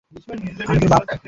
আমি 0.67 0.77
তোর 0.81 0.89
বাপ। 0.93 1.03